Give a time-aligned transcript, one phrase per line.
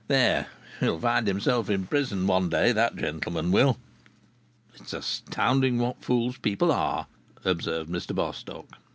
[0.07, 0.47] There!
[0.79, 3.77] He'll find himself in prison one day, that gentleman will!"
[4.73, 7.05] "It's astounding what fools people are!"
[7.45, 8.65] observed Mr Bostock.